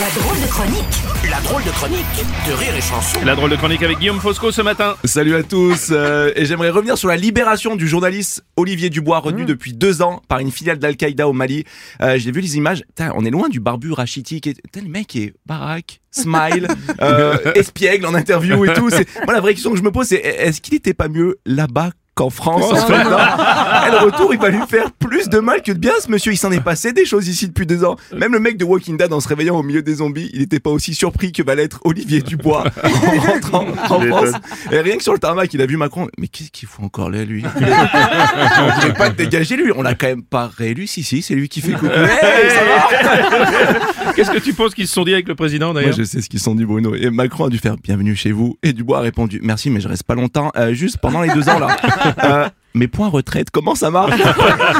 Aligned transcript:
La 0.00 0.08
drôle 0.20 0.40
de 0.40 0.46
chronique 0.46 1.30
La 1.30 1.40
drôle 1.40 1.64
de 1.64 1.70
chronique 1.70 2.06
de 2.48 2.52
Rire 2.52 2.74
et 2.74 2.80
Chanson. 2.80 3.18
La 3.24 3.34
drôle 3.34 3.50
de 3.50 3.56
chronique 3.56 3.82
avec 3.82 3.98
Guillaume 3.98 4.20
Fosco 4.20 4.50
ce 4.50 4.62
matin. 4.62 4.96
Salut 5.04 5.34
à 5.34 5.42
tous 5.42 5.90
euh, 5.90 6.32
et 6.34 6.46
j'aimerais 6.46 6.70
revenir 6.70 6.96
sur 6.96 7.08
la 7.08 7.16
libération 7.16 7.76
du 7.76 7.86
journaliste 7.86 8.42
Olivier 8.56 8.88
Dubois 8.90 9.18
retenu 9.18 9.44
depuis 9.44 9.72
deux 9.74 10.00
ans 10.02 10.22
par 10.28 10.38
une 10.38 10.50
filiale 10.50 10.78
d'Al-Qaïda 10.78 11.28
au 11.28 11.32
Mali. 11.32 11.64
Euh, 12.00 12.16
J'ai 12.18 12.32
vu 12.32 12.40
les 12.40 12.56
images, 12.56 12.84
Putain, 12.88 13.12
on 13.16 13.24
est 13.24 13.30
loin 13.30 13.48
du 13.48 13.60
barbu 13.60 13.92
rachitique. 13.92 14.46
Et... 14.46 14.54
Putain, 14.54 14.80
le 14.80 14.88
mec 14.88 15.14
est 15.16 15.34
baraque, 15.46 16.00
smile, 16.10 16.68
euh, 17.02 17.36
espiègle 17.54 18.06
en 18.06 18.14
interview 18.14 18.64
et 18.64 18.72
tout. 18.74 18.88
C'est- 18.90 19.08
Moi 19.24 19.34
la 19.34 19.40
vraie 19.40 19.52
question 19.54 19.72
que 19.72 19.78
je 19.78 19.82
me 19.82 19.92
pose 19.92 20.06
c'est 20.06 20.16
est-ce 20.16 20.60
qu'il 20.60 20.74
était 20.74 20.94
pas 20.94 21.08
mieux 21.08 21.38
là-bas 21.44 21.90
qu'en 22.14 22.30
France 22.30 22.64
en 22.70 22.76
fait, 22.76 23.04
non 23.04 23.16
Et 23.86 23.90
le 23.90 24.04
retour 24.06 24.32
il 24.34 24.40
va 24.40 24.50
lui 24.50 24.60
faire 24.68 24.90
plus 24.92 25.28
de 25.28 25.38
mal 25.38 25.62
que 25.62 25.72
de 25.72 25.78
bien 25.78 25.92
ce 26.00 26.10
monsieur. 26.10 26.32
Il 26.32 26.36
s'en 26.36 26.52
est 26.52 26.60
passé 26.60 26.92
des 26.92 27.04
choses 27.06 27.28
ici 27.28 27.48
depuis 27.48 27.66
deux 27.66 27.84
ans. 27.84 27.96
Même 28.16 28.32
le 28.32 28.40
mec 28.40 28.56
de 28.58 28.64
Walking 28.64 28.96
Dead 28.96 29.12
en 29.12 29.20
se 29.20 29.28
réveillant 29.28 29.56
au 29.56 29.62
milieu 29.62 29.82
des 29.82 29.94
zombies 29.96 30.30
il 30.34 30.42
était 30.42 30.60
pas 30.60 30.70
aussi 30.70 30.94
surpris 30.94 31.32
que 31.32 31.42
va 31.42 31.54
l'être 31.54 31.80
Olivier 31.84 32.20
Dubois 32.20 32.64
en 32.84 33.20
rentrant 33.32 33.66
en 33.96 34.00
France. 34.00 34.32
Et 34.70 34.78
rien 34.80 34.96
que 34.96 35.02
sur 35.02 35.12
le 35.12 35.18
tarmac 35.18 35.52
il 35.54 35.60
a 35.62 35.66
vu 35.66 35.76
Macron. 35.76 36.08
Mais 36.18 36.28
qu'est-ce 36.28 36.50
qu'il 36.50 36.68
fout 36.68 36.84
encore 36.84 37.10
là 37.10 37.24
lui 37.24 37.44
on 37.44 38.80
dirait 38.80 38.94
pas 38.94 39.10
de 39.10 39.16
dégager 39.16 39.56
lui. 39.56 39.72
On 39.74 39.82
l'a 39.82 39.94
quand 39.94 40.06
même 40.06 40.22
pas 40.22 40.50
réélu. 40.54 40.86
Si 40.86 41.02
si 41.02 41.22
c'est 41.22 41.34
lui 41.34 41.48
qui 41.48 41.60
fait 41.60 41.72
coucou. 41.72 41.86
Hey, 41.86 42.50
Qu'est-ce 44.16 44.30
que 44.30 44.38
tu 44.38 44.52
penses 44.52 44.74
qu'ils 44.74 44.86
se 44.86 44.92
sont 44.94 45.04
dit 45.04 45.12
avec 45.14 45.28
le 45.28 45.34
président 45.34 45.72
moi 45.72 45.80
d'ailleurs 45.80 45.96
je 45.96 46.02
sais 46.04 46.20
ce 46.20 46.28
qu'ils 46.28 46.38
se 46.38 46.44
sont 46.44 46.54
dit 46.54 46.64
Bruno. 46.64 46.94
Et 46.94 47.10
Macron 47.10 47.46
a 47.46 47.48
dû 47.48 47.58
faire 47.58 47.76
bienvenue 47.76 48.14
chez 48.16 48.32
vous. 48.32 48.56
Et 48.62 48.72
Dubois 48.72 48.98
a 48.98 49.00
répondu 49.00 49.40
merci 49.42 49.70
mais 49.70 49.80
je 49.80 49.88
reste 49.88 50.04
pas 50.04 50.14
longtemps 50.14 50.50
Euh, 50.56 50.74
juste 50.74 50.98
pendant 50.98 51.22
les 51.22 51.30
deux 51.32 51.48
ans 51.48 51.58
là 51.58 51.76
Euh, 52.06 52.48
mes 52.74 52.88
points 52.88 53.08
retraite 53.08 53.50
comment 53.50 53.74
ça 53.74 53.90
marche 53.90 54.20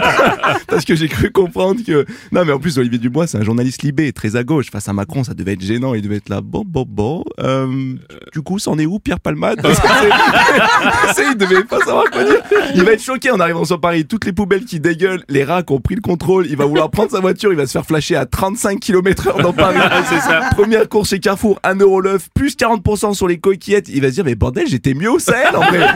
parce 0.68 0.84
que 0.84 0.94
j'ai 0.94 1.08
cru 1.08 1.30
comprendre 1.30 1.80
que 1.84 2.06
non 2.32 2.44
mais 2.44 2.52
en 2.52 2.58
plus 2.58 2.78
Olivier 2.78 2.98
Dubois 2.98 3.26
c'est 3.26 3.38
un 3.38 3.42
journaliste 3.42 3.82
libé 3.82 4.12
très 4.12 4.36
à 4.36 4.44
gauche. 4.44 4.70
Face 4.70 4.88
à 4.88 4.92
Macron 4.92 5.24
ça 5.24 5.34
devait 5.34 5.54
être 5.54 5.62
gênant 5.62 5.94
il 5.94 6.02
devait 6.02 6.16
être 6.16 6.28
là. 6.28 6.40
Bon 6.40 6.62
bon 6.66 6.84
bon. 6.88 7.24
Euh, 7.40 7.94
du 8.32 8.42
coup 8.42 8.58
c'en 8.58 8.78
est 8.78 8.86
où 8.86 8.98
Pierre 8.98 9.20
Palmade 9.20 9.60
Parce 9.62 9.80
que 9.80 9.86
il 11.32 11.36
devait 11.36 11.64
pas 11.64 11.80
savoir 11.80 12.04
quoi 12.10 12.24
dire. 12.24 12.42
Il 12.74 12.84
va 12.84 12.92
être 12.92 13.02
choqué 13.02 13.30
en 13.30 13.40
arrivant 13.40 13.64
sur 13.64 13.80
Paris. 13.80 14.06
Toutes 14.06 14.24
les 14.24 14.32
poubelles 14.32 14.64
qui 14.64 14.80
dégueulent 14.80 15.24
les 15.28 15.44
rats 15.44 15.62
qui 15.62 15.72
ont 15.72 15.80
pris 15.80 15.94
le 15.96 16.00
contrôle 16.00 16.46
il 16.48 16.56
va 16.56 16.64
vouloir 16.66 16.90
prendre 16.90 17.10
sa 17.10 17.20
voiture 17.20 17.52
il 17.52 17.56
va 17.56 17.66
se 17.66 17.72
faire 17.72 17.86
flasher 17.86 18.16
à 18.16 18.26
35 18.26 18.78
km 18.80 19.28
heure 19.28 19.38
dans 19.38 19.52
Paris. 19.52 19.78
C'est 20.08 20.20
ça. 20.20 20.50
Première 20.52 20.88
course 20.88 21.10
chez 21.10 21.18
Carrefour 21.18 21.58
1 21.64 21.76
euro 21.76 22.00
l'œuf 22.00 22.28
plus 22.34 22.56
40% 22.56 23.14
sur 23.14 23.26
les 23.26 23.38
coquillettes. 23.38 23.88
Il 23.88 24.00
va 24.00 24.08
se 24.08 24.14
dire 24.14 24.24
mais 24.24 24.34
bordel 24.34 24.66
j'étais 24.68 24.94
mieux 24.94 25.10
au 25.10 25.18
Sahel 25.18 25.56
en 25.56 25.62
vrai. 25.62 25.86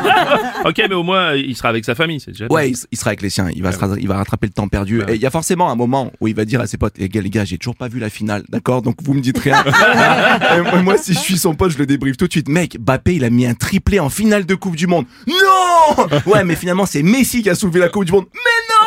Ok, 0.65 0.83
mais 0.89 0.95
au 0.95 1.03
moins 1.03 1.35
il 1.35 1.57
sera 1.57 1.69
avec 1.69 1.84
sa 1.85 1.95
famille, 1.95 2.21
c'est 2.21 2.33
déjà. 2.33 2.47
Ouais, 2.51 2.73
il, 2.91 2.97
sera 2.99 3.11
avec 3.11 3.23
les 3.23 3.31
siens. 3.31 3.49
Il 3.55 3.63
va, 3.63 3.73
se 3.73 3.79
ra- 3.79 3.97
il 3.99 4.09
va 4.09 4.17
rattraper 4.17 4.47
le 4.47 4.53
temps 4.53 4.69
perdu. 4.69 5.03
Et 5.09 5.15
il 5.15 5.21
y 5.21 5.27
a 5.27 5.31
forcément 5.31 5.71
un 5.71 5.77
moment 5.77 6.11
où 6.21 6.29
il 6.29 6.35
va 6.35 6.45
dire 6.45 6.61
à 6.61 6.67
ses 6.67 6.77
potes, 6.77 6.99
les 6.99 7.09
gars, 7.09 7.21
les 7.21 7.31
gars, 7.31 7.45
j'ai 7.45 7.59
toujours 7.59 7.77
pas 7.77 7.89
vu 7.89 7.99
la 7.99 8.11
finale, 8.11 8.45
d'accord? 8.49 8.83
Donc 8.83 8.97
vous 9.03 9.15
me 9.15 9.21
dites 9.21 9.39
rien. 9.39 9.63
Moi, 10.83 10.97
si 10.99 11.15
je 11.15 11.19
suis 11.19 11.39
son 11.39 11.55
pote, 11.55 11.73
je 11.73 11.79
le 11.79 11.87
débriefe 11.87 12.17
tout 12.17 12.27
de 12.27 12.33
suite. 12.33 12.49
Mec, 12.49 12.79
Bappé, 12.81 13.15
il 13.17 13.25
a 13.25 13.31
mis 13.31 13.47
un 13.47 13.55
triplé 13.55 14.01
en 14.01 14.11
finale 14.11 14.47
de 14.47 14.55
Coupe 14.55 14.77
du 14.77 14.87
Monde. 14.87 15.05
Non 15.27 16.07
Ouais, 16.27 16.45
mais 16.45 16.57
finalement, 16.57 16.87
c'est 16.87 17.03
Messi 17.03 17.43
qui 17.43 17.51
a 17.51 17.55
soulevé 17.55 17.81
la 17.81 17.89
Coupe 17.89 18.05
du 18.05 18.13
Monde. 18.13 18.27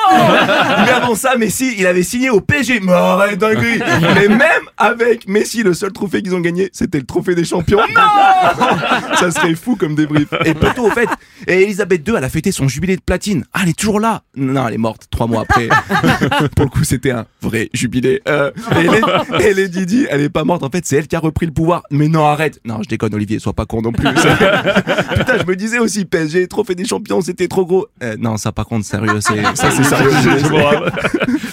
Mais 0.85 0.91
avant 0.91 1.15
ça, 1.15 1.35
Messi, 1.37 1.75
il 1.77 1.85
avait 1.85 2.03
signé 2.03 2.29
au 2.29 2.41
PSG. 2.41 2.79
Mais 2.81 2.93
arrête, 2.93 3.39
dinguerie 3.39 3.79
Mais 4.15 4.27
même 4.27 4.63
avec 4.77 5.27
Messi, 5.27 5.63
le 5.63 5.73
seul 5.73 5.91
trophée 5.91 6.21
qu'ils 6.21 6.35
ont 6.35 6.39
gagné, 6.39 6.69
c'était 6.73 6.99
le 6.99 7.05
trophée 7.05 7.35
des 7.35 7.45
champions. 7.45 7.79
Non 7.79 8.77
Ça 9.19 9.31
serait 9.31 9.55
fou 9.55 9.75
comme 9.75 9.95
débrief. 9.95 10.27
Et 10.45 10.53
plutôt 10.53 10.87
au 10.87 10.91
fait, 10.91 11.09
et 11.47 11.63
Elisabeth 11.63 12.07
II, 12.07 12.15
elle 12.17 12.23
a 12.23 12.29
fêté 12.29 12.51
son 12.51 12.67
jubilé 12.67 12.95
de 12.95 13.01
platine. 13.01 13.45
Ah, 13.53 13.61
elle 13.63 13.69
est 13.69 13.77
toujours 13.77 13.99
là. 13.99 14.21
Non, 14.35 14.67
elle 14.67 14.75
est 14.75 14.79
morte 14.79 15.07
trois 15.09 15.27
mois 15.27 15.41
après. 15.41 15.67
Pour 16.55 16.65
le 16.65 16.69
coup, 16.69 16.83
c'était 16.83 17.11
un 17.11 17.25
vrai 17.41 17.69
jubilé. 17.73 18.21
Euh, 18.27 18.51
et, 18.79 18.83
Lady, 18.83 19.45
et 19.45 19.53
Lady 19.53 19.85
Di, 19.85 20.07
elle 20.09 20.21
est 20.21 20.29
pas 20.29 20.43
morte. 20.43 20.63
En 20.63 20.69
fait, 20.69 20.85
c'est 20.85 20.97
elle 20.97 21.07
qui 21.07 21.15
a 21.15 21.19
repris 21.19 21.45
le 21.45 21.51
pouvoir. 21.51 21.83
Mais 21.91 22.07
non, 22.07 22.25
arrête. 22.25 22.59
Non, 22.65 22.81
je 22.83 22.89
déconne, 22.89 23.13
Olivier, 23.13 23.39
sois 23.39 23.53
pas 23.53 23.65
con 23.65 23.81
non 23.81 23.91
plus. 23.91 24.07
Putain, 24.07 25.37
je 25.39 25.45
me 25.45 25.55
disais 25.55 25.79
aussi, 25.79 26.05
PSG, 26.05 26.47
trophée 26.47 26.75
des 26.75 26.85
champions, 26.85 27.21
c'était 27.21 27.47
trop 27.47 27.65
gros. 27.65 27.87
Euh, 28.03 28.15
non, 28.19 28.37
ça, 28.37 28.51
par 28.51 28.65
contre, 28.65 28.85
sérieux, 28.85 29.19
c'est, 29.21 29.41
ça, 29.55 29.71
c'est 29.71 29.83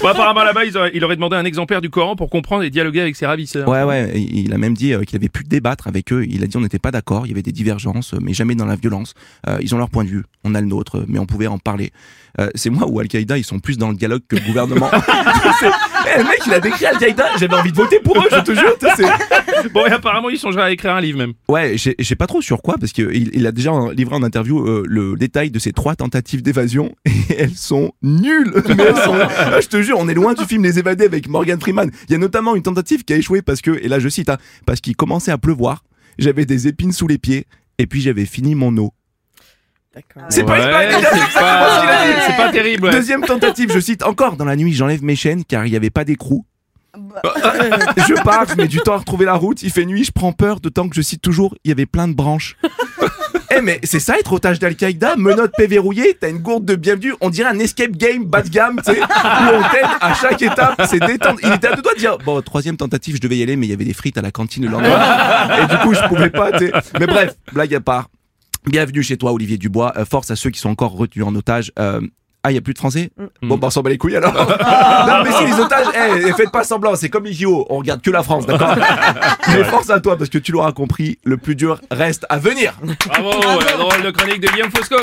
Bon, 0.00 0.08
apparemment 0.08 0.44
là-bas, 0.44 0.64
ils 0.64 0.76
auraient- 0.76 0.90
il 0.94 1.04
aurait 1.04 1.16
demandé 1.16 1.36
un 1.36 1.44
exemplaire 1.44 1.80
du 1.80 1.90
Coran 1.90 2.16
pour 2.16 2.30
comprendre 2.30 2.62
et 2.64 2.70
dialoguer 2.70 3.00
avec 3.00 3.16
ses 3.16 3.26
ravisseurs. 3.26 3.68
Ouais, 3.68 3.82
ouais, 3.82 4.10
et 4.14 4.20
il 4.20 4.52
a 4.52 4.58
même 4.58 4.74
dit 4.74 4.92
euh, 4.92 5.02
qu'il 5.02 5.16
avait 5.16 5.28
pu 5.28 5.44
débattre 5.44 5.86
avec 5.88 6.12
eux. 6.12 6.24
Il 6.28 6.42
a 6.44 6.46
dit 6.46 6.56
on 6.56 6.60
n'était 6.60 6.78
pas 6.78 6.90
d'accord, 6.90 7.26
il 7.26 7.30
y 7.30 7.32
avait 7.32 7.42
des 7.42 7.52
divergences, 7.52 8.14
euh, 8.14 8.18
mais 8.20 8.32
jamais 8.34 8.54
dans 8.54 8.66
la 8.66 8.76
violence. 8.76 9.14
Euh, 9.48 9.58
ils 9.60 9.74
ont 9.74 9.78
leur 9.78 9.90
point 9.90 10.04
de 10.04 10.08
vue, 10.10 10.24
on 10.44 10.54
a 10.54 10.60
le 10.60 10.66
nôtre, 10.66 11.04
mais 11.08 11.18
on 11.18 11.26
pouvait 11.26 11.46
en 11.46 11.58
parler. 11.58 11.90
Euh, 12.40 12.48
c'est 12.56 12.70
moi 12.70 12.86
ou 12.88 12.98
Al-Qaïda, 12.98 13.38
ils 13.38 13.44
sont 13.44 13.60
plus 13.60 13.78
dans 13.78 13.90
le 13.90 13.94
dialogue 13.96 14.22
que 14.28 14.36
le 14.36 14.42
gouvernement. 14.42 14.90
Eh, 16.06 16.18
le 16.18 16.24
mec, 16.24 16.38
il 16.46 16.52
a 16.52 16.60
décrit 16.60 16.84
Al-Qaïda, 16.84 17.24
j'avais 17.38 17.54
envie 17.54 17.72
de 17.72 17.76
voter 17.76 17.98
pour 17.98 18.16
eux, 18.18 18.28
je 18.30 18.40
te 18.40 18.52
jure. 18.52 18.74
sais, 18.94 19.04
Bon, 19.72 19.86
et 19.86 19.90
apparemment, 19.90 20.28
il 20.28 20.38
songerait 20.38 20.64
à 20.64 20.70
écrire 20.70 20.92
un 20.94 21.00
livre 21.00 21.16
même. 21.18 21.32
Ouais, 21.48 21.78
j'ai 21.78 21.94
j'ai 21.98 22.14
pas 22.14 22.26
trop 22.26 22.42
sur 22.42 22.60
quoi, 22.60 22.76
parce 22.78 22.92
qu'il 22.92 23.30
il 23.32 23.46
a 23.46 23.52
déjà 23.52 23.70
livré 23.96 24.14
en 24.14 24.22
interview 24.22 24.60
euh, 24.66 24.82
le 24.86 25.16
détail 25.16 25.50
de 25.50 25.58
ses 25.58 25.72
trois 25.72 25.96
tentatives 25.96 26.42
d'évasion, 26.42 26.94
et 27.06 27.12
elles 27.38 27.54
sont 27.56 27.92
nulles. 28.02 28.33
Mais 28.76 28.84
elles 28.84 28.96
sont- 28.96 29.14
Ah, 29.38 29.60
je 29.60 29.68
te 29.68 29.80
jure, 29.82 29.96
on 29.98 30.08
est 30.08 30.14
loin 30.14 30.34
du 30.34 30.44
film 30.44 30.62
Les 30.62 30.78
Évadés 30.78 31.04
avec 31.04 31.28
Morgan 31.28 31.60
Freeman. 31.60 31.90
Il 32.08 32.12
y 32.12 32.14
a 32.14 32.18
notamment 32.18 32.54
une 32.56 32.62
tentative 32.62 33.04
qui 33.04 33.12
a 33.12 33.16
échoué 33.16 33.42
parce 33.42 33.60
que, 33.60 33.70
et 33.72 33.88
là 33.88 33.98
je 33.98 34.08
cite, 34.08 34.28
hein, 34.28 34.38
parce 34.66 34.80
qu'il 34.80 34.96
commençait 34.96 35.30
à 35.32 35.38
pleuvoir, 35.38 35.84
j'avais 36.18 36.44
des 36.46 36.66
épines 36.68 36.92
sous 36.92 37.06
les 37.06 37.18
pieds, 37.18 37.46
et 37.78 37.86
puis 37.86 38.00
j'avais 38.00 38.24
fini 38.26 38.54
mon 38.54 38.76
eau. 38.78 38.92
C'est 40.28 40.42
pas 40.44 40.58
une 40.58 40.66
blague, 40.68 41.02
pas, 41.34 41.80
pas 42.36 42.52
terrible. 42.52 42.84
ouais. 42.86 42.90
Deuxième 42.90 43.20
tentative, 43.22 43.70
je 43.72 43.78
cite 43.78 44.02
encore 44.02 44.36
dans 44.36 44.44
la 44.44 44.56
nuit, 44.56 44.72
j'enlève 44.72 45.04
mes 45.04 45.14
chaînes 45.14 45.44
car 45.44 45.66
il 45.66 45.70
n'y 45.70 45.76
avait 45.76 45.90
pas 45.90 46.04
d'écrou. 46.04 46.44
je 46.94 48.22
pars, 48.22 48.46
je 48.48 48.54
mets 48.56 48.66
du 48.68 48.78
temps 48.78 48.94
à 48.94 48.98
retrouver 48.98 49.24
la 49.24 49.34
route, 49.34 49.62
il 49.62 49.70
fait 49.70 49.84
nuit, 49.84 50.04
je 50.04 50.12
prends 50.12 50.32
peur, 50.32 50.60
d'autant 50.60 50.88
que 50.88 50.94
je 50.96 51.02
cite 51.02 51.20
toujours, 51.22 51.56
il 51.64 51.68
y 51.68 51.72
avait 51.72 51.86
plein 51.86 52.08
de 52.08 52.14
branches. 52.14 52.56
Eh 53.56 53.60
mais 53.60 53.78
c'est 53.84 54.00
ça 54.00 54.18
être 54.18 54.32
otage 54.32 54.58
d'Al-Qaïda, 54.58 55.16
menotte 55.16 55.52
paix 55.56 55.66
verrouillée, 55.66 56.16
t'as 56.18 56.30
une 56.30 56.38
gourde 56.38 56.64
de 56.64 56.74
bienvenue, 56.74 57.14
on 57.20 57.30
dirait 57.30 57.50
un 57.50 57.58
escape 57.58 57.92
game 57.92 58.24
bas 58.24 58.42
de 58.42 58.48
gamme, 58.48 58.80
tu 58.84 58.92
sais, 58.92 59.00
où 59.00 59.04
on 59.04 59.62
t'aide 59.70 59.86
à 60.00 60.14
chaque 60.14 60.42
étape, 60.42 60.82
c'est 60.88 60.98
détente. 60.98 61.38
Il 61.42 61.52
était 61.52 61.68
à 61.68 61.76
deux 61.76 61.82
doigts 61.82 61.94
de 61.94 61.98
dire, 61.98 62.18
bon, 62.18 62.40
troisième 62.42 62.76
tentative, 62.76 63.16
je 63.16 63.20
devais 63.20 63.36
y 63.36 63.42
aller, 63.42 63.56
mais 63.56 63.66
il 63.66 63.70
y 63.70 63.72
avait 63.72 63.84
des 63.84 63.92
frites 63.92 64.18
à 64.18 64.22
la 64.22 64.32
cantine 64.32 64.64
le 64.64 64.70
lendemain. 64.70 64.98
Et 65.62 65.66
du 65.66 65.76
coup, 65.82 65.94
je 65.94 66.00
pouvais 66.08 66.30
pas, 66.30 66.52
tu 66.52 66.66
sais. 66.66 66.72
Mais 66.98 67.06
bref, 67.06 67.34
blague 67.52 67.74
à 67.74 67.80
part. 67.80 68.08
Bienvenue 68.66 69.02
chez 69.02 69.16
toi, 69.16 69.32
Olivier 69.32 69.58
Dubois. 69.58 69.92
Euh, 69.96 70.04
force 70.04 70.30
à 70.30 70.36
ceux 70.36 70.50
qui 70.50 70.58
sont 70.58 70.70
encore 70.70 70.92
retenus 70.92 71.24
en 71.24 71.34
otage. 71.34 71.70
Euh, 71.78 72.00
ah, 72.44 72.50
il 72.50 72.54
y 72.54 72.58
a 72.58 72.60
plus 72.60 72.74
de 72.74 72.78
Français 72.78 73.10
Bon, 73.42 73.56
bah, 73.56 73.68
on 73.68 73.70
s'en 73.70 73.80
bat 73.80 73.88
les 73.88 73.96
couilles 73.96 74.16
alors. 74.16 74.34
non, 74.34 75.24
mais 75.24 75.32
si, 75.32 75.46
les 75.46 75.58
otages, 75.58 75.86
eh, 75.94 76.28
eh, 76.28 76.32
faites 76.34 76.50
pas 76.50 76.62
semblant, 76.62 76.94
c'est 76.94 77.08
comme 77.08 77.24
les 77.24 77.32
JO, 77.32 77.66
on 77.70 77.78
regarde 77.78 78.02
que 78.02 78.10
la 78.10 78.22
France, 78.22 78.44
d'accord 78.44 78.76
Mais 79.48 79.64
force 79.64 79.88
à 79.88 79.98
toi, 80.00 80.18
parce 80.18 80.28
que 80.28 80.38
tu 80.38 80.52
l'auras 80.52 80.72
compris, 80.72 81.18
le 81.24 81.38
plus 81.38 81.56
dur 81.56 81.80
reste 81.90 82.26
à 82.28 82.38
venir. 82.38 82.74
Bravo, 83.06 83.30
la 83.64 83.76
drôle 83.78 84.02
de 84.02 84.10
chronique 84.10 84.40
de 84.40 84.48
Guillaume 84.48 84.70
Fosco. 84.70 84.96